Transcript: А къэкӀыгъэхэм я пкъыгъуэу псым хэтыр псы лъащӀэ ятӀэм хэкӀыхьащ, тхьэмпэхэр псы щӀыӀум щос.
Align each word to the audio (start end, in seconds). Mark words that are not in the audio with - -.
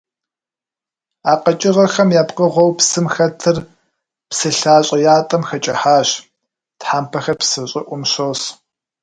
А 1.31 1.33
къэкӀыгъэхэм 1.43 2.09
я 2.21 2.23
пкъыгъуэу 2.27 2.71
псым 2.77 3.05
хэтыр 3.13 3.57
псы 4.29 4.49
лъащӀэ 4.59 4.97
ятӀэм 5.15 5.43
хэкӀыхьащ, 5.49 6.09
тхьэмпэхэр 6.79 7.37
псы 7.39 7.61
щӀыӀум 7.69 8.03
щос. 8.11 8.41